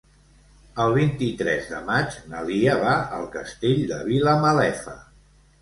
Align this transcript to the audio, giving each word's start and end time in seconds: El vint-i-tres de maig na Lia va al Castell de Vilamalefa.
El 0.85 0.93
vint-i-tres 0.95 1.67
de 1.75 1.83
maig 1.91 2.17
na 2.31 2.41
Lia 2.49 2.79
va 2.87 2.97
al 3.19 3.29
Castell 3.39 3.85
de 3.93 4.03
Vilamalefa. 4.11 4.99